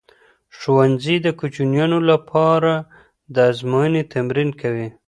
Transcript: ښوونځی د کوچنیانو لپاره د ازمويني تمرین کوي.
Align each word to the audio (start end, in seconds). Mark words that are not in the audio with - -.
ښوونځی 0.57 1.15
د 1.25 1.27
کوچنیانو 1.39 1.99
لپاره 2.11 2.73
د 3.33 3.35
ازمويني 3.51 4.03
تمرین 4.13 4.49
کوي. 4.61 4.87